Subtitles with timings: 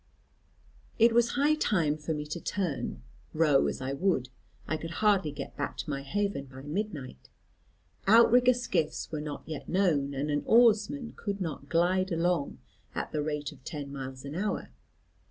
[0.97, 3.03] "It was high time for me to turn:
[3.35, 4.29] row as I would,
[4.67, 7.29] I could hardly get back to my haven by midnight.
[8.07, 12.57] Outrigger skiffs were not yet known; and an oarsman could not glide along
[12.95, 14.71] at the rate of ten miles an hour.